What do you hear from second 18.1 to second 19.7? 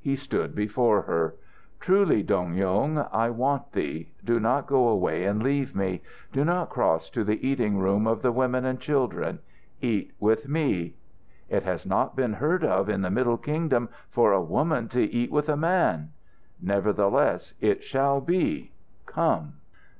be. Come!"